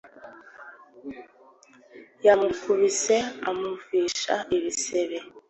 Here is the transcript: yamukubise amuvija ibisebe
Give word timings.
yamukubise 2.25 3.15
amuvija 3.49 4.35
ibisebe 4.55 5.17